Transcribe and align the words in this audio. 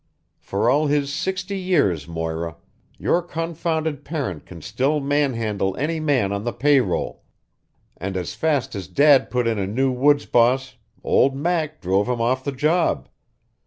For 0.39 0.67
all 0.67 0.87
his 0.87 1.13
sixty 1.13 1.59
years, 1.59 2.07
Moira, 2.07 2.55
your 2.97 3.21
confounded 3.21 4.03
parent 4.03 4.47
can 4.47 4.63
still 4.63 4.99
manhandle 4.99 5.77
any 5.77 5.99
man 5.99 6.31
on 6.31 6.43
the 6.43 6.51
pay 6.53 6.79
roll, 6.81 7.21
and 7.97 8.17
as 8.17 8.33
fast 8.33 8.73
as 8.73 8.87
Dad 8.87 9.29
put 9.29 9.45
in 9.45 9.59
a 9.59 9.67
new 9.67 9.91
woods 9.91 10.25
boss 10.25 10.73
old 11.03 11.35
Mac 11.35 11.81
drove 11.81 12.09
him 12.09 12.19
off 12.19 12.43
the 12.43 12.51
job. 12.51 13.09